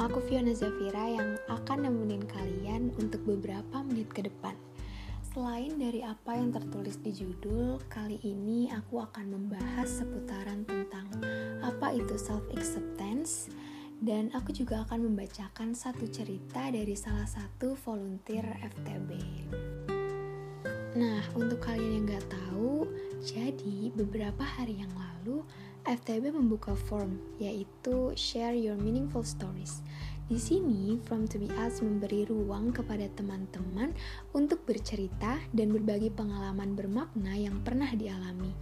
Nama 0.00 0.16
aku 0.16 0.32
Fiona 0.32 0.56
Zafira 0.56 1.12
yang 1.12 1.36
akan 1.52 1.84
nemenin 1.84 2.24
kalian 2.24 2.88
untuk 2.96 3.20
beberapa 3.20 3.84
menit 3.84 4.08
ke 4.08 4.24
depan. 4.24 4.56
Selain 5.28 5.76
dari 5.76 6.00
apa 6.00 6.40
yang 6.40 6.56
tertulis 6.56 6.96
di 7.04 7.12
judul, 7.12 7.76
kali 7.92 8.16
ini 8.24 8.72
aku 8.72 9.04
akan 9.04 9.28
membahas 9.28 10.00
seputaran 10.00 10.64
tentang 10.64 11.04
apa 11.60 11.92
itu 11.92 12.16
self-acceptance 12.16 13.52
dan 14.00 14.32
aku 14.32 14.56
juga 14.56 14.88
akan 14.88 15.12
membacakan 15.12 15.76
satu 15.76 16.08
cerita 16.08 16.72
dari 16.72 16.96
salah 16.96 17.28
satu 17.28 17.76
volunteer 17.84 18.56
FTB. 18.72 19.10
Nah, 20.96 21.20
untuk 21.36 21.60
kalian 21.60 22.00
yang 22.00 22.16
gak 22.16 22.24
tahu, 22.32 22.88
jadi 23.20 23.92
beberapa 23.92 24.48
hari 24.48 24.80
yang 24.80 24.96
lalu 24.96 25.44
FTB 25.90 26.30
membuka 26.30 26.78
form 26.86 27.18
yaitu 27.42 28.14
Share 28.14 28.54
Your 28.54 28.78
Meaningful 28.78 29.26
Stories. 29.26 29.82
Di 30.30 30.38
sini, 30.38 30.94
From 31.02 31.26
To 31.26 31.42
Be 31.42 31.50
Us 31.58 31.82
memberi 31.82 32.22
ruang 32.30 32.70
kepada 32.70 33.10
teman-teman 33.18 33.90
untuk 34.30 34.62
bercerita 34.62 35.42
dan 35.50 35.74
berbagi 35.74 36.14
pengalaman 36.14 36.78
bermakna 36.78 37.34
yang 37.34 37.58
pernah 37.66 37.90
dialami. 37.90 38.54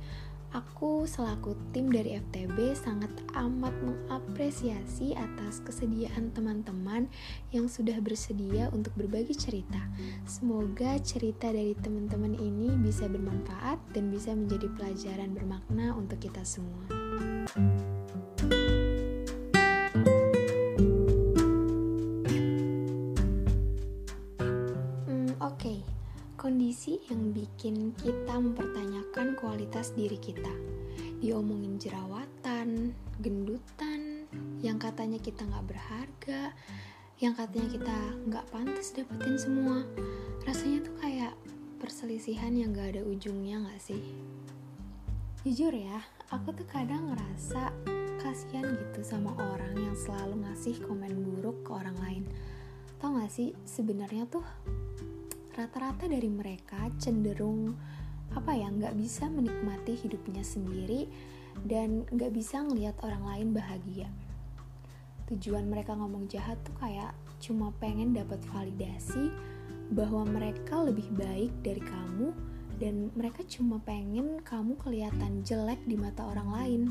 Aku 0.56 1.04
selaku 1.04 1.52
tim 1.76 1.92
dari 1.92 2.16
FTB 2.16 2.72
sangat 2.72 3.12
amat 3.36 3.76
mengapresiasi 3.84 5.12
atas 5.12 5.60
kesediaan 5.60 6.32
teman-teman 6.32 7.12
yang 7.52 7.68
sudah 7.68 8.00
bersedia 8.00 8.72
untuk 8.72 8.96
berbagi 8.96 9.36
cerita. 9.36 9.84
Semoga 10.24 10.96
cerita 11.04 11.52
dari 11.52 11.76
teman-teman 11.76 12.32
ini 12.40 12.72
bisa 12.80 13.04
bermanfaat 13.12 13.76
dan 13.92 14.08
bisa 14.08 14.32
menjadi 14.32 14.72
pelajaran 14.72 15.36
bermakna 15.36 15.92
untuk 15.92 16.16
kita 16.16 16.40
semua. 16.48 17.07
Hmm, 25.06 25.30
Oke, 25.38 25.58
okay. 25.58 25.78
kondisi 26.38 27.02
yang 27.10 27.34
bikin 27.34 27.94
kita 27.98 28.34
mempertanyakan 28.38 29.34
kualitas 29.38 29.92
diri 29.98 30.16
kita. 30.22 30.52
Diomongin 31.18 31.82
jerawatan, 31.82 32.94
gendutan, 33.18 34.30
yang 34.62 34.78
katanya 34.78 35.18
kita 35.18 35.42
nggak 35.42 35.66
berharga, 35.66 36.54
yang 37.18 37.34
katanya 37.34 37.68
kita 37.74 37.98
nggak 38.30 38.46
pantas 38.54 38.94
dapetin 38.94 39.34
semua. 39.34 39.82
Rasanya 40.46 40.86
tuh 40.86 40.94
kayak 41.02 41.34
perselisihan 41.78 42.52
yang 42.52 42.74
gak 42.74 42.98
ada 42.98 43.02
ujungnya 43.06 43.62
gak 43.70 43.80
sih? 43.80 44.02
Jujur 45.48 45.72
ya, 45.72 46.04
aku 46.28 46.52
tuh 46.52 46.68
kadang 46.68 47.08
ngerasa 47.08 47.72
kasihan 48.20 48.68
gitu 48.68 49.00
sama 49.00 49.32
orang 49.32 49.80
yang 49.80 49.96
selalu 49.96 50.44
ngasih 50.44 50.76
komen 50.84 51.24
buruk 51.24 51.64
ke 51.64 51.72
orang 51.72 51.96
lain. 52.04 52.24
Tau 53.00 53.16
gak 53.16 53.32
sih, 53.32 53.56
sebenarnya 53.64 54.28
tuh 54.28 54.44
rata-rata 55.56 56.04
dari 56.04 56.28
mereka 56.28 56.92
cenderung 57.00 57.72
apa 58.36 58.52
ya 58.52 58.68
nggak 58.68 58.92
bisa 59.00 59.32
menikmati 59.32 59.96
hidupnya 59.96 60.44
sendiri 60.44 61.08
dan 61.64 62.04
nggak 62.12 62.36
bisa 62.36 62.60
ngelihat 62.68 63.00
orang 63.00 63.24
lain 63.24 63.48
bahagia. 63.56 64.12
Tujuan 65.32 65.64
mereka 65.64 65.96
ngomong 65.96 66.28
jahat 66.28 66.60
tuh 66.60 66.76
kayak 66.76 67.16
cuma 67.40 67.72
pengen 67.80 68.12
dapat 68.12 68.44
validasi 68.52 69.32
bahwa 69.96 70.28
mereka 70.28 70.84
lebih 70.84 71.08
baik 71.16 71.56
dari 71.64 71.80
kamu 71.80 72.36
dan 72.78 73.10
mereka 73.18 73.42
cuma 73.50 73.82
pengen 73.82 74.38
kamu 74.46 74.78
kelihatan 74.78 75.42
jelek 75.42 75.82
di 75.82 75.98
mata 75.98 76.22
orang 76.30 76.50
lain. 76.54 76.82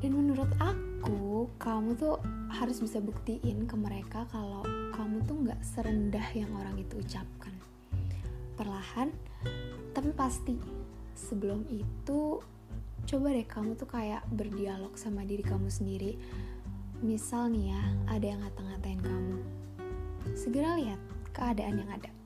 Dan 0.00 0.18
menurut 0.18 0.50
aku 0.58 1.46
kamu 1.60 1.94
tuh 1.94 2.18
harus 2.50 2.80
bisa 2.80 2.98
buktiin 2.98 3.68
ke 3.68 3.76
mereka 3.78 4.26
kalau 4.32 4.64
kamu 4.96 5.22
tuh 5.28 5.36
nggak 5.46 5.60
serendah 5.62 6.24
yang 6.34 6.50
orang 6.56 6.74
itu 6.80 6.98
ucapkan. 6.98 7.52
Perlahan 8.56 9.12
tapi 9.92 10.10
pasti 10.16 10.56
sebelum 11.12 11.68
itu 11.68 12.40
coba 13.04 13.28
deh 13.30 13.44
kamu 13.44 13.76
tuh 13.76 13.86
kayak 13.86 14.24
berdialog 14.32 14.96
sama 14.96 15.22
diri 15.22 15.44
kamu 15.44 15.68
sendiri. 15.68 16.16
Misal 17.04 17.52
nih 17.52 17.76
ya 17.76 17.82
ada 18.08 18.26
yang 18.26 18.40
ngata-ngatain 18.40 19.02
kamu. 19.04 19.36
Segera 20.32 20.80
lihat 20.80 20.98
keadaan 21.34 21.82
yang 21.82 21.90
ada 21.92 22.21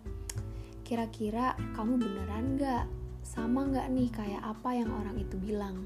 kira-kira 0.86 1.58
kamu 1.74 1.98
beneran 1.98 2.54
gak 2.62 2.86
sama 3.26 3.66
gak 3.74 3.90
nih 3.90 4.06
kayak 4.14 4.38
apa 4.38 4.70
yang 4.70 4.94
orang 4.94 5.18
itu 5.18 5.34
bilang? 5.34 5.82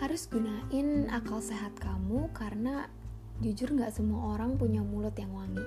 Harus 0.00 0.24
gunain 0.24 1.04
akal 1.12 1.44
sehat 1.44 1.76
kamu 1.76 2.32
karena 2.32 2.88
jujur 3.44 3.76
gak 3.76 3.92
semua 3.92 4.32
orang 4.32 4.56
punya 4.56 4.80
mulut 4.80 5.12
yang 5.20 5.36
wangi. 5.36 5.60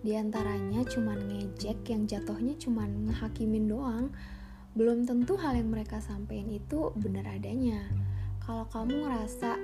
Di 0.00 0.16
antaranya 0.16 0.80
cuman 0.88 1.20
ngejek 1.28 1.84
yang 1.92 2.08
jatuhnya 2.08 2.56
cuman 2.56 3.12
ngehakimin 3.12 3.68
doang. 3.68 4.08
Belum 4.72 5.04
tentu 5.04 5.36
hal 5.36 5.60
yang 5.60 5.68
mereka 5.68 6.00
sampaikan 6.00 6.48
itu 6.48 6.96
benar 6.96 7.28
adanya. 7.28 7.84
Kalau 8.40 8.64
kamu 8.72 9.04
ngerasa 9.04 9.60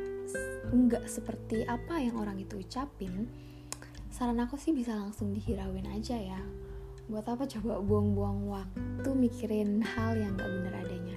nggak 0.68 1.08
seperti 1.08 1.64
apa 1.64 1.96
yang 1.96 2.20
orang 2.20 2.36
itu 2.42 2.60
ucapin 2.60 3.30
saran 4.10 4.42
aku 4.42 4.58
sih 4.58 4.74
bisa 4.74 4.98
langsung 4.98 5.30
dihirauin 5.30 5.86
aja 5.86 6.18
ya 6.18 6.40
buat 7.06 7.22
apa 7.30 7.46
coba 7.46 7.78
buang-buang 7.78 8.50
waktu 8.50 9.10
mikirin 9.14 9.78
hal 9.78 10.18
yang 10.18 10.34
gak 10.34 10.50
bener 10.50 10.74
adanya? 10.74 11.16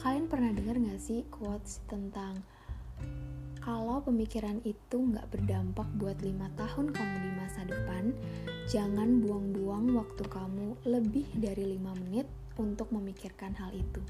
Kalian 0.00 0.24
pernah 0.24 0.56
dengar 0.56 0.80
gak 0.80 1.00
sih 1.04 1.28
quotes 1.28 1.84
tentang 1.84 2.40
kalau 3.60 4.00
pemikiran 4.00 4.56
itu 4.64 4.96
gak 5.12 5.28
berdampak 5.28 5.84
buat 6.00 6.16
lima 6.24 6.48
tahun 6.56 6.96
kamu 6.96 7.16
di 7.28 7.30
masa 7.36 7.68
depan 7.68 8.16
jangan 8.72 9.20
buang-buang 9.20 9.92
waktu 9.92 10.24
kamu 10.32 10.80
lebih 10.88 11.28
dari 11.36 11.76
lima 11.76 11.92
menit 12.00 12.24
untuk 12.56 12.88
memikirkan 12.88 13.52
hal 13.52 13.76
itu. 13.76 14.00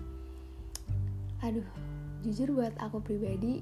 Aduh 1.43 1.67
jujur 2.23 2.55
buat 2.55 2.79
aku 2.79 3.03
pribadi 3.03 3.59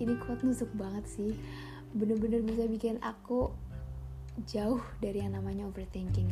ini 0.00 0.14
quote 0.16 0.48
nusuk 0.48 0.72
banget 0.72 1.04
sih. 1.04 1.36
Bener-bener 1.92 2.40
bisa 2.40 2.64
bikin 2.64 2.96
aku 3.04 3.52
jauh 4.46 4.82
dari 5.02 5.24
yang 5.24 5.34
namanya 5.34 5.66
overthinking. 5.66 6.30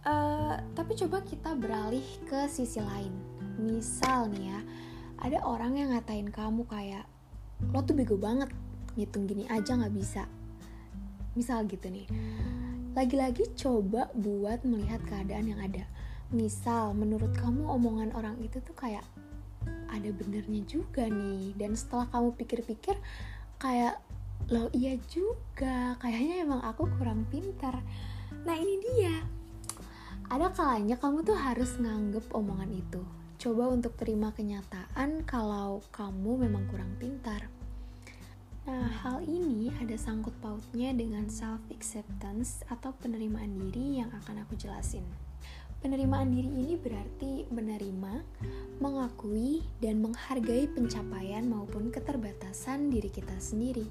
Uh, 0.00 0.56
tapi 0.72 0.96
coba 0.96 1.20
kita 1.26 1.52
beralih 1.58 2.04
ke 2.24 2.48
sisi 2.48 2.80
lain. 2.80 3.12
Misal 3.60 4.32
nih 4.32 4.54
ya, 4.54 4.60
ada 5.20 5.38
orang 5.44 5.76
yang 5.76 5.92
ngatain 5.92 6.32
kamu 6.32 6.64
kayak 6.64 7.04
lo 7.74 7.84
tuh 7.84 7.92
bego 7.92 8.16
banget, 8.16 8.48
ngitung 8.96 9.28
gini 9.28 9.44
aja 9.50 9.76
nggak 9.76 9.92
bisa. 9.92 10.24
Misal 11.36 11.68
gitu 11.68 11.92
nih. 11.92 12.08
Lagi-lagi 12.96 13.52
coba 13.54 14.08
buat 14.16 14.64
melihat 14.64 15.04
keadaan 15.04 15.52
yang 15.52 15.60
ada. 15.60 15.84
Misal 16.32 16.96
menurut 16.96 17.36
kamu 17.36 17.68
omongan 17.68 18.10
orang 18.16 18.40
itu 18.40 18.58
tuh 18.64 18.74
kayak 18.74 19.04
ada 19.90 20.10
benernya 20.14 20.62
juga 20.64 21.04
nih 21.10 21.52
dan 21.58 21.74
setelah 21.74 22.06
kamu 22.08 22.32
pikir-pikir 22.38 22.96
kayak 23.60 23.98
loh 24.50 24.66
iya 24.74 24.98
juga. 25.06 25.94
Kayaknya 26.02 26.42
emang 26.42 26.60
aku 26.66 26.90
kurang 26.98 27.24
pintar. 27.30 27.78
Nah 28.42 28.56
ini 28.58 28.82
dia. 28.82 29.16
Ada 30.30 30.50
kalanya 30.54 30.98
kamu 30.98 31.26
tuh 31.26 31.38
harus 31.38 31.78
nganggep 31.78 32.26
omongan 32.34 32.70
itu. 32.74 33.02
Coba 33.40 33.72
untuk 33.72 33.96
terima 33.96 34.34
kenyataan 34.34 35.24
kalau 35.24 35.80
kamu 35.94 36.44
memang 36.46 36.68
kurang 36.68 36.92
pintar. 37.00 37.48
Nah, 38.68 38.92
hal 39.02 39.24
ini 39.24 39.72
ada 39.80 39.96
sangkut 39.96 40.36
pautnya 40.44 40.92
dengan 40.92 41.26
self 41.32 41.64
acceptance 41.72 42.60
atau 42.68 42.92
penerimaan 43.00 43.56
diri 43.56 44.04
yang 44.04 44.12
akan 44.12 44.44
aku 44.44 44.54
jelasin. 44.60 45.02
Penerimaan 45.80 46.28
diri 46.28 46.52
ini 46.52 46.76
berarti 46.76 47.48
menerima, 47.48 48.20
mengakui, 48.84 49.64
dan 49.80 50.04
menghargai 50.04 50.68
pencapaian 50.68 51.48
maupun 51.48 51.88
keterbatasan 51.88 52.92
diri 52.92 53.08
kita 53.08 53.32
sendiri. 53.40 53.88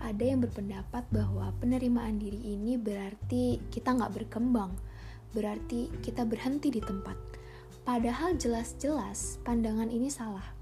Ada 0.00 0.24
yang 0.34 0.40
berpendapat 0.40 1.04
bahwa 1.12 1.52
penerimaan 1.60 2.16
diri 2.16 2.56
ini 2.56 2.80
berarti 2.80 3.60
kita 3.68 3.94
nggak 3.94 4.16
berkembang, 4.16 4.72
berarti 5.36 5.92
kita 6.00 6.24
berhenti 6.24 6.72
di 6.72 6.80
tempat. 6.80 7.16
Padahal 7.84 8.36
jelas-jelas 8.36 9.40
pandangan 9.44 9.88
ini 9.88 10.08
salah 10.08 10.60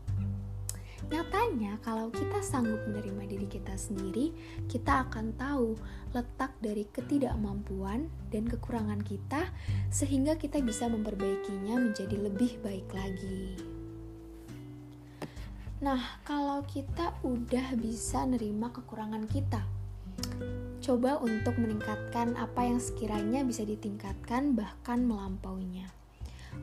Nyatanya, 1.08 1.80
kalau 1.80 2.12
kita 2.12 2.44
sanggup 2.44 2.84
menerima 2.84 3.24
diri 3.24 3.48
kita 3.48 3.72
sendiri, 3.80 4.28
kita 4.68 5.08
akan 5.08 5.32
tahu 5.40 5.72
letak 6.12 6.52
dari 6.60 6.84
ketidakmampuan 6.84 8.12
dan 8.28 8.44
kekurangan 8.44 9.00
kita, 9.00 9.48
sehingga 9.88 10.36
kita 10.36 10.60
bisa 10.60 10.84
memperbaikinya 10.84 11.80
menjadi 11.80 12.12
lebih 12.12 12.60
baik 12.60 12.92
lagi. 12.92 13.77
Nah, 15.78 16.22
kalau 16.26 16.66
kita 16.66 17.14
udah 17.22 17.78
bisa 17.78 18.26
nerima 18.26 18.74
kekurangan 18.74 19.30
kita, 19.30 19.62
coba 20.82 21.22
untuk 21.22 21.54
meningkatkan 21.54 22.34
apa 22.34 22.66
yang 22.66 22.82
sekiranya 22.82 23.46
bisa 23.46 23.62
ditingkatkan, 23.62 24.58
bahkan 24.58 25.06
melampauinya. 25.06 25.86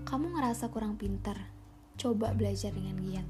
Kamu 0.04 0.36
ngerasa 0.36 0.68
kurang 0.68 1.00
pinter, 1.00 1.40
coba 1.96 2.36
belajar 2.36 2.76
dengan 2.76 3.00
giat 3.00 3.28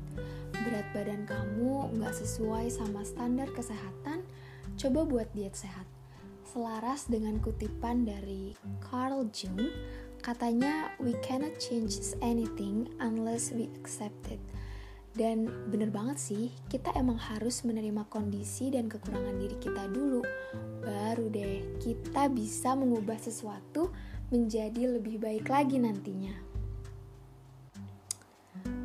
berat 0.66 0.90
badan 0.98 1.30
kamu 1.30 1.94
nggak 1.94 2.16
sesuai 2.18 2.74
sama 2.74 3.06
standar 3.06 3.46
kesehatan, 3.54 4.26
coba 4.82 5.06
buat 5.06 5.30
diet 5.38 5.54
sehat. 5.54 5.86
Selaras 6.50 7.06
dengan 7.06 7.38
kutipan 7.38 8.02
dari 8.02 8.58
Carl 8.82 9.30
Jung, 9.30 9.70
katanya 10.26 10.90
we 10.98 11.14
cannot 11.22 11.54
change 11.62 12.02
anything 12.26 12.90
unless 12.98 13.54
we 13.54 13.70
accept 13.78 14.26
it. 14.34 14.42
Dan 15.16 15.48
bener 15.72 15.96
banget 15.96 16.20
sih, 16.20 16.52
kita 16.68 16.92
emang 17.00 17.16
harus 17.16 17.64
menerima 17.64 18.04
kondisi 18.12 18.68
dan 18.68 18.92
kekurangan 18.92 19.40
diri 19.40 19.56
kita 19.64 19.88
dulu. 19.88 20.20
Baru 20.84 21.32
deh, 21.32 21.80
kita 21.80 22.28
bisa 22.28 22.76
mengubah 22.76 23.16
sesuatu 23.16 23.96
menjadi 24.28 25.00
lebih 25.00 25.24
baik 25.24 25.48
lagi 25.48 25.80
nantinya. 25.80 26.36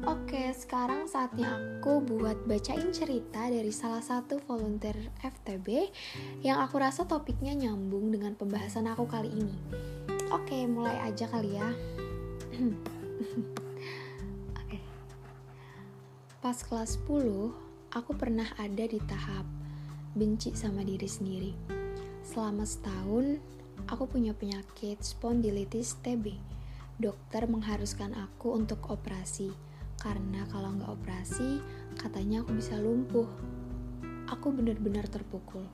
Oke, 0.06 0.54
sekarang 0.54 1.10
saatnya 1.10 1.50
aku 1.50 2.00
buat 2.00 2.46
bacain 2.46 2.88
cerita 2.94 3.50
dari 3.50 3.74
salah 3.74 4.00
satu 4.00 4.38
volunteer 4.46 4.96
FTB 5.20 5.90
yang 6.46 6.62
aku 6.62 6.80
rasa 6.80 7.04
topiknya 7.04 7.52
nyambung 7.52 8.08
dengan 8.14 8.38
pembahasan 8.38 8.86
aku 8.86 9.04
kali 9.10 9.28
ini. 9.28 9.58
Oke, 10.30 10.64
mulai 10.70 11.10
aja 11.10 11.26
kali 11.26 11.58
ya. 11.58 11.68
Pas 16.40 16.56
kelas 16.56 16.96
10, 17.04 17.52
aku 17.92 18.16
pernah 18.16 18.48
ada 18.56 18.88
di 18.88 18.96
tahap 19.04 19.44
benci 20.16 20.56
sama 20.56 20.80
diri 20.80 21.04
sendiri. 21.04 21.52
Selama 22.24 22.64
setahun, 22.64 23.36
aku 23.84 24.08
punya 24.08 24.32
penyakit 24.32 25.04
spondilitis 25.04 26.00
TB. 26.00 26.32
Dokter 26.96 27.44
mengharuskan 27.44 28.16
aku 28.16 28.56
untuk 28.56 28.88
operasi 28.88 29.52
karena 30.00 30.48
kalau 30.48 30.72
nggak 30.80 30.88
operasi, 30.88 31.60
katanya 32.00 32.40
aku 32.40 32.56
bisa 32.56 32.72
lumpuh. 32.80 33.28
Aku 34.32 34.48
benar-benar 34.48 35.12
terpukul. 35.12 35.68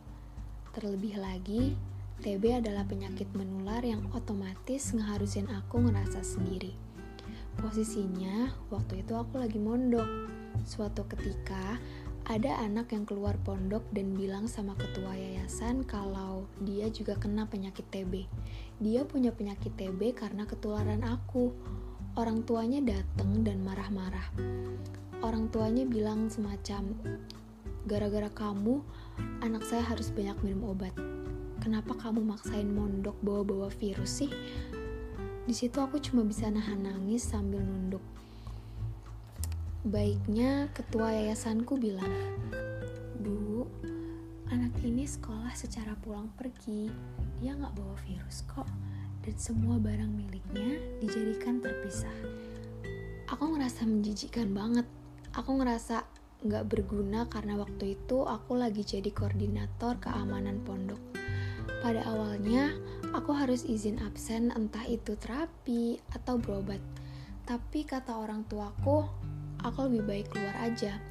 Terlebih 0.74 1.14
lagi, 1.22 1.78
TB 2.26 2.58
adalah 2.58 2.82
penyakit 2.90 3.30
menular 3.38 3.86
yang 3.86 4.02
otomatis 4.10 4.90
ngeharusin 4.90 5.46
aku 5.46 5.78
ngerasa 5.78 6.26
sendiri. 6.26 6.74
Posisinya, 7.54 8.50
waktu 8.74 9.06
itu 9.06 9.14
aku 9.14 9.38
lagi 9.38 9.62
mondok. 9.62 10.35
Suatu 10.64 11.04
ketika, 11.10 11.76
ada 12.26 12.58
anak 12.58 12.90
yang 12.90 13.06
keluar 13.06 13.38
pondok 13.46 13.86
dan 13.94 14.16
bilang 14.18 14.50
sama 14.50 14.74
ketua 14.74 15.14
yayasan 15.14 15.86
kalau 15.86 16.50
dia 16.64 16.90
juga 16.90 17.14
kena 17.14 17.46
penyakit 17.46 17.86
TB. 17.92 18.26
Dia 18.82 19.06
punya 19.06 19.30
penyakit 19.30 19.76
TB 19.78 20.16
karena 20.16 20.42
ketularan 20.42 21.06
aku 21.06 21.54
orang 22.18 22.42
tuanya 22.42 22.82
datang 22.82 23.46
dan 23.46 23.62
marah-marah. 23.62 24.26
Orang 25.22 25.52
tuanya 25.54 25.86
bilang 25.86 26.26
semacam, 26.26 26.98
gara-gara 27.86 28.28
kamu, 28.34 28.82
anak 29.46 29.62
saya 29.62 29.86
harus 29.86 30.10
banyak 30.10 30.34
minum 30.42 30.74
obat. 30.74 30.92
Kenapa 31.62 31.94
kamu 31.94 32.26
maksain 32.26 32.66
mondok 32.66 33.14
bawa-bawa 33.22 33.70
virus 33.70 34.26
sih? 34.26 34.30
Di 35.46 35.54
situ 35.54 35.78
aku 35.78 36.02
cuma 36.02 36.26
bisa 36.26 36.50
nahan 36.50 36.82
nangis 36.82 37.22
sambil 37.22 37.62
nunduk. 37.62 38.02
Baiknya 39.86 40.66
ketua 40.74 41.14
yayasanku 41.14 41.78
bilang, 41.78 42.10
Bu, 43.22 43.70
anak 44.50 44.74
ini 44.82 45.06
sekolah 45.06 45.54
secara 45.54 45.94
pulang 46.02 46.26
pergi, 46.34 46.90
dia 47.38 47.54
nggak 47.54 47.70
bawa 47.78 47.94
virus 48.02 48.42
kok 48.50 48.66
dan 49.22 49.38
semua 49.38 49.78
barang 49.78 50.10
miliknya 50.10 50.74
dijadikan 50.98 51.62
terpisah. 51.62 52.10
Aku 53.30 53.54
ngerasa 53.54 53.86
menjijikan 53.86 54.50
banget. 54.50 54.90
Aku 55.38 55.54
ngerasa 55.54 56.02
nggak 56.42 56.66
berguna 56.66 57.30
karena 57.30 57.54
waktu 57.54 57.94
itu 57.94 58.26
aku 58.26 58.58
lagi 58.58 58.82
jadi 58.82 59.14
koordinator 59.14 60.02
keamanan 60.02 60.66
pondok. 60.66 60.98
Pada 61.78 62.02
awalnya, 62.10 62.74
aku 63.14 63.30
harus 63.38 63.62
izin 63.62 64.02
absen 64.02 64.50
entah 64.50 64.82
itu 64.82 65.14
terapi 65.14 66.02
atau 66.10 66.42
berobat. 66.42 66.82
Tapi 67.46 67.86
kata 67.86 68.18
orang 68.18 68.42
tuaku, 68.50 69.06
aku 69.66 69.90
lebih 69.90 70.02
baik 70.06 70.26
keluar 70.30 70.54
aja. 70.62 71.02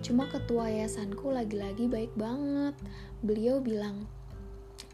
Cuma 0.00 0.24
ketua 0.32 0.72
yayasanku 0.72 1.28
lagi-lagi 1.28 1.84
baik 1.84 2.16
banget. 2.16 2.72
Beliau 3.20 3.60
bilang, 3.60 4.08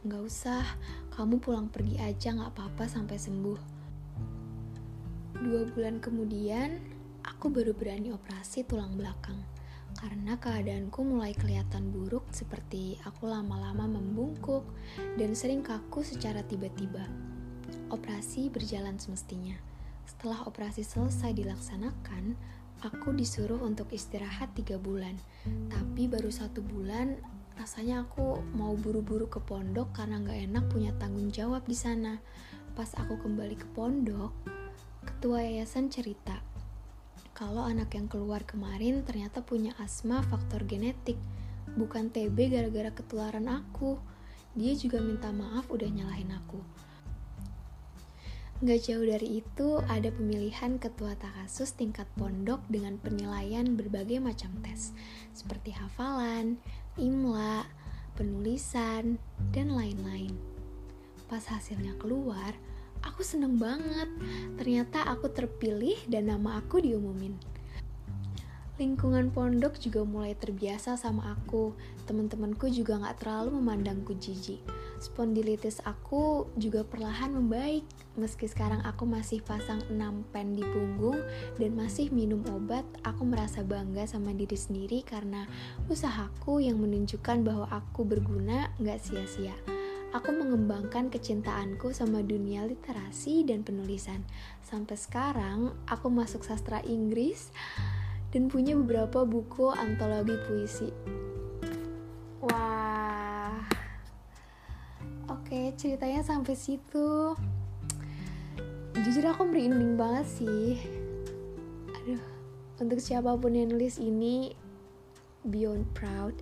nggak 0.03 0.23
usah, 0.27 0.67
kamu 1.15 1.39
pulang 1.39 1.71
pergi 1.71 1.97
aja 2.03 2.35
gak 2.35 2.59
apa-apa 2.59 2.91
sampai 2.91 3.15
sembuh. 3.15 3.61
Dua 5.39 5.63
bulan 5.71 6.03
kemudian, 6.03 6.83
aku 7.23 7.49
baru 7.49 7.71
berani 7.71 8.11
operasi 8.11 8.67
tulang 8.67 8.99
belakang 8.99 9.39
karena 9.97 10.37
keadaanku 10.37 11.01
mulai 11.09 11.33
kelihatan 11.33 11.89
buruk 11.89 12.29
seperti 12.29 13.01
aku 13.09 13.33
lama-lama 13.33 13.89
membungkuk 13.89 14.69
dan 15.17 15.33
sering 15.33 15.65
kaku 15.65 16.05
secara 16.05 16.45
tiba-tiba. 16.45 17.09
Operasi 17.89 18.53
berjalan 18.53 19.01
semestinya. 19.01 19.57
Setelah 20.05 20.45
operasi 20.45 20.85
selesai 20.85 21.33
dilaksanakan, 21.33 22.37
aku 22.83 23.15
disuruh 23.17 23.63
untuk 23.63 23.93
istirahat 23.95 24.53
tiga 24.53 24.77
bulan. 24.77 25.17
Tapi 25.71 26.11
baru 26.11 26.29
satu 26.29 26.61
bulan 26.61 27.17
rasanya 27.57 28.05
aku 28.05 28.43
mau 28.53 28.77
buru-buru 28.77 29.29
ke 29.31 29.41
pondok 29.41 29.97
karena 29.97 30.21
nggak 30.21 30.41
enak 30.51 30.65
punya 30.69 30.93
tanggung 31.01 31.33
jawab 31.33 31.65
di 31.65 31.77
sana. 31.79 32.21
Pas 32.77 32.93
aku 32.97 33.17
kembali 33.17 33.57
ke 33.57 33.69
pondok, 33.73 34.33
ketua 35.09 35.41
yayasan 35.41 35.89
cerita 35.89 36.57
kalau 37.37 37.69
anak 37.69 37.93
yang 37.93 38.09
keluar 38.09 38.49
kemarin 38.49 39.05
ternyata 39.05 39.45
punya 39.45 39.77
asma 39.77 40.25
faktor 40.25 40.65
genetik, 40.65 41.21
bukan 41.77 42.09
TB 42.09 42.33
gara-gara 42.49 42.89
ketularan 42.97 43.45
aku. 43.45 44.01
Dia 44.57 44.73
juga 44.73 45.05
minta 45.05 45.29
maaf 45.37 45.69
udah 45.69 45.85
nyalahin 45.85 46.33
aku. 46.33 46.65
Gak 48.65 48.89
jauh 48.89 49.05
dari 49.05 49.45
itu, 49.45 49.85
ada 49.85 50.09
pemilihan 50.09 50.81
ketua 50.81 51.13
takasus 51.21 51.77
tingkat 51.77 52.09
pondok 52.17 52.65
dengan 52.73 52.97
penilaian 52.97 53.77
berbagai 53.77 54.17
macam 54.17 54.49
tes, 54.65 54.97
seperti 55.37 55.77
hafalan, 55.77 56.57
imla, 56.97 57.69
penulisan, 58.17 59.21
dan 59.53 59.77
lain-lain. 59.77 60.33
Pas 61.29 61.45
hasilnya 61.45 62.01
keluar, 62.01 62.57
aku 63.05 63.21
seneng 63.21 63.61
banget. 63.61 64.09
Ternyata 64.57 65.05
aku 65.05 65.29
terpilih 65.29 66.01
dan 66.09 66.33
nama 66.33 66.57
aku 66.57 66.81
diumumin. 66.81 67.37
Lingkungan 68.77 69.33
pondok 69.33 69.81
juga 69.81 70.05
mulai 70.05 70.37
terbiasa 70.37 71.01
sama 71.01 71.33
aku. 71.33 71.73
Teman-temanku 72.05 72.69
juga 72.69 73.01
gak 73.01 73.25
terlalu 73.25 73.57
memandangku 73.57 74.13
jijik. 74.21 74.61
Spondilitis 75.01 75.81
aku 75.81 76.45
juga 76.61 76.85
perlahan 76.85 77.33
membaik. 77.33 77.89
Meski 78.21 78.45
sekarang 78.45 78.85
aku 78.85 79.09
masih 79.09 79.41
pasang 79.41 79.81
6 79.89 79.97
pen 80.29 80.53
di 80.53 80.61
punggung 80.61 81.17
dan 81.57 81.73
masih 81.73 82.13
minum 82.13 82.45
obat, 82.53 82.85
aku 83.01 83.25
merasa 83.25 83.65
bangga 83.65 84.05
sama 84.05 84.37
diri 84.37 84.61
sendiri 84.61 85.01
karena 85.09 85.49
usahaku 85.89 86.61
yang 86.61 86.77
menunjukkan 86.77 87.49
bahwa 87.49 87.73
aku 87.73 88.05
berguna 88.05 88.69
gak 88.77 89.01
sia-sia 89.01 89.57
aku 90.15 90.33
mengembangkan 90.33 91.13
kecintaanku 91.13 91.93
sama 91.93 92.25
dunia 92.25 92.65
literasi 92.65 93.45
dan 93.45 93.61
penulisan. 93.61 94.25
Sampai 94.65 94.97
sekarang, 94.97 95.77
aku 95.85 96.09
masuk 96.09 96.41
sastra 96.41 96.81
Inggris 96.89 97.53
dan 98.35 98.51
punya 98.51 98.75
beberapa 98.75 99.23
buku 99.23 99.71
antologi 99.71 100.37
puisi. 100.47 100.89
Wah, 102.43 103.63
oke 105.31 105.75
ceritanya 105.79 106.23
sampai 106.23 106.55
situ. 106.59 107.35
Jujur 108.97 109.25
aku 109.29 109.47
merinding 109.47 109.95
banget 109.95 110.27
sih. 110.27 110.81
Aduh, 111.93 112.23
untuk 112.81 112.99
siapa 112.99 113.37
pun 113.37 113.55
yang 113.55 113.71
nulis 113.71 114.01
ini, 114.03 114.57
beyond 115.47 115.87
proud. 115.95 116.35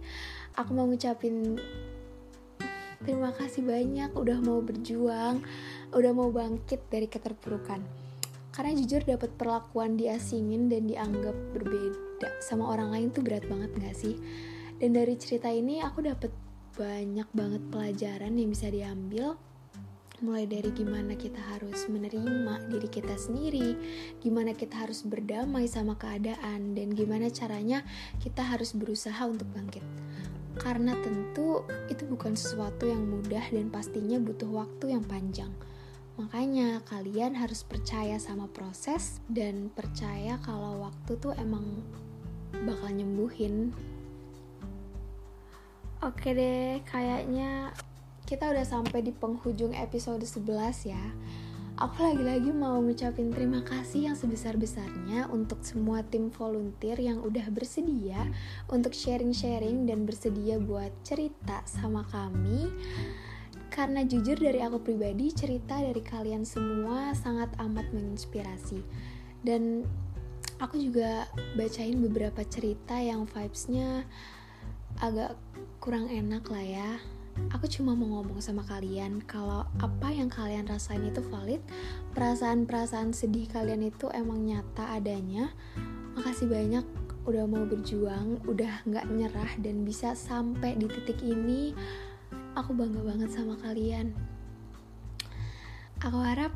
Aku 0.54 0.70
mau 0.72 0.86
ngucapin 0.86 1.58
terima 3.04 3.34
kasih 3.36 3.66
banyak 3.66 4.16
udah 4.16 4.38
mau 4.40 4.64
berjuang, 4.64 5.44
udah 5.92 6.12
mau 6.16 6.32
bangkit 6.32 6.88
dari 6.88 7.04
keterpurukan 7.04 8.03
karena 8.54 8.78
jujur 8.78 9.02
dapat 9.02 9.34
perlakuan 9.34 9.98
diasingin 9.98 10.70
dan 10.70 10.86
dianggap 10.86 11.34
berbeda 11.50 12.38
sama 12.38 12.70
orang 12.70 12.94
lain 12.94 13.10
tuh 13.10 13.26
berat 13.26 13.42
banget 13.50 13.74
gak 13.82 13.96
sih 13.98 14.14
dan 14.78 14.94
dari 14.94 15.18
cerita 15.18 15.50
ini 15.50 15.82
aku 15.82 16.06
dapat 16.06 16.30
banyak 16.78 17.26
banget 17.34 17.62
pelajaran 17.74 18.38
yang 18.38 18.50
bisa 18.54 18.70
diambil 18.70 19.34
mulai 20.22 20.46
dari 20.46 20.70
gimana 20.70 21.18
kita 21.18 21.36
harus 21.52 21.84
menerima 21.90 22.70
diri 22.72 22.88
kita 22.88 23.12
sendiri, 23.12 23.76
gimana 24.24 24.56
kita 24.56 24.86
harus 24.86 25.04
berdamai 25.04 25.68
sama 25.68 26.00
keadaan, 26.00 26.72
dan 26.72 26.96
gimana 26.96 27.28
caranya 27.28 27.84
kita 28.24 28.40
harus 28.40 28.72
berusaha 28.72 29.20
untuk 29.28 29.44
bangkit. 29.52 29.84
Karena 30.56 30.96
tentu 31.02 31.66
itu 31.92 32.08
bukan 32.08 32.38
sesuatu 32.38 32.86
yang 32.88 33.04
mudah 33.04 33.42
dan 33.52 33.68
pastinya 33.68 34.16
butuh 34.16 34.48
waktu 34.48 34.96
yang 34.96 35.04
panjang. 35.04 35.52
Makanya 36.14 36.78
kalian 36.86 37.34
harus 37.34 37.66
percaya 37.66 38.22
sama 38.22 38.46
proses 38.46 39.18
dan 39.26 39.66
percaya 39.74 40.38
kalau 40.46 40.86
waktu 40.86 41.18
tuh 41.18 41.34
emang 41.34 41.82
bakal 42.62 42.94
nyembuhin. 42.94 43.74
Oke 45.98 46.36
deh, 46.36 46.78
kayaknya 46.86 47.74
kita 48.24 48.46
udah 48.46 48.62
sampai 48.62 49.02
di 49.02 49.10
penghujung 49.10 49.74
episode 49.74 50.22
11 50.22 50.86
ya. 50.86 51.04
Aku 51.74 52.06
lagi-lagi 52.06 52.54
mau 52.54 52.78
ngucapin 52.78 53.34
terima 53.34 53.58
kasih 53.66 54.06
yang 54.06 54.14
sebesar-besarnya 54.14 55.26
untuk 55.34 55.58
semua 55.66 56.06
tim 56.06 56.30
volunteer 56.30 56.94
yang 57.02 57.18
udah 57.18 57.50
bersedia 57.50 58.30
untuk 58.70 58.94
sharing-sharing 58.94 59.82
dan 59.82 60.06
bersedia 60.06 60.62
buat 60.62 60.94
cerita 61.02 61.66
sama 61.66 62.06
kami 62.06 62.70
karena 63.74 64.06
jujur 64.06 64.38
dari 64.38 64.62
aku 64.62 64.78
pribadi, 64.78 65.34
cerita 65.34 65.82
dari 65.82 65.98
kalian 65.98 66.46
semua 66.46 67.10
sangat 67.18 67.50
amat 67.58 67.90
menginspirasi. 67.90 68.78
Dan 69.42 69.82
aku 70.62 70.78
juga 70.78 71.26
bacain 71.58 71.98
beberapa 71.98 72.46
cerita 72.46 73.02
yang 73.02 73.26
vibesnya 73.26 74.06
agak 75.02 75.34
kurang 75.82 76.06
enak 76.06 76.46
lah 76.46 76.62
ya. 76.62 76.90
Aku 77.50 77.66
cuma 77.66 77.98
mau 77.98 78.22
ngomong 78.22 78.38
sama 78.38 78.62
kalian 78.62 79.18
kalau 79.26 79.66
apa 79.82 80.08
yang 80.14 80.30
kalian 80.30 80.70
rasain 80.70 81.02
itu 81.02 81.18
valid, 81.26 81.58
perasaan-perasaan 82.14 83.10
sedih 83.10 83.50
kalian 83.50 83.90
itu 83.90 84.06
emang 84.14 84.46
nyata 84.46 84.94
adanya. 84.94 85.50
Makasih 86.14 86.46
banyak 86.46 86.86
udah 87.26 87.42
mau 87.50 87.66
berjuang, 87.66 88.38
udah 88.46 88.86
nggak 88.86 89.10
nyerah 89.10 89.50
dan 89.58 89.82
bisa 89.82 90.14
sampai 90.14 90.78
di 90.78 90.86
titik 90.86 91.18
ini 91.26 91.74
aku 92.54 92.70
bangga 92.74 93.02
banget 93.02 93.30
sama 93.34 93.58
kalian. 93.62 94.14
Aku 96.02 96.18
harap 96.22 96.54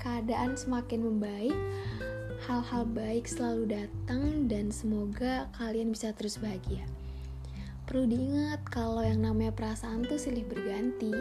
keadaan 0.00 0.56
semakin 0.56 1.04
membaik, 1.04 1.56
hal-hal 2.44 2.84
baik 2.88 3.24
selalu 3.28 3.80
datang, 3.80 4.48
dan 4.48 4.68
semoga 4.68 5.48
kalian 5.56 5.92
bisa 5.92 6.12
terus 6.12 6.36
bahagia. 6.40 6.84
Perlu 7.84 8.08
diingat 8.08 8.64
kalau 8.72 9.04
yang 9.04 9.20
namanya 9.20 9.52
perasaan 9.52 10.08
tuh 10.08 10.16
silih 10.16 10.44
berganti, 10.48 11.12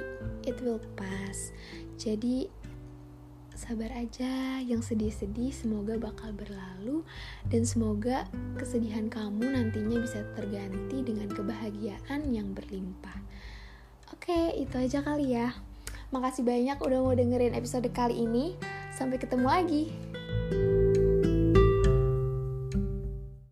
it 0.48 0.56
will 0.64 0.80
pass. 0.96 1.52
Jadi 2.00 2.48
sabar 3.52 3.92
aja, 3.96 4.64
yang 4.64 4.80
sedih-sedih 4.80 5.52
semoga 5.52 6.00
bakal 6.00 6.32
berlalu 6.32 7.04
dan 7.52 7.68
semoga 7.68 8.26
kesedihan 8.56 9.12
kamu 9.12 9.44
nantinya 9.56 10.00
bisa 10.00 10.24
terganti 10.36 11.04
dengan 11.04 11.30
kebahagiaan 11.32 12.32
yang 12.32 12.56
berlimpah. 12.56 13.20
Oke, 14.12 14.58
itu 14.60 14.76
aja 14.76 15.00
kali 15.00 15.38
ya. 15.38 15.56
Makasih 16.12 16.44
banyak 16.44 16.78
udah 16.82 17.00
mau 17.00 17.16
dengerin 17.16 17.56
episode 17.56 17.88
kali 17.96 18.28
ini. 18.28 18.58
Sampai 18.92 19.22
ketemu 19.22 19.48
lagi. 19.48 19.84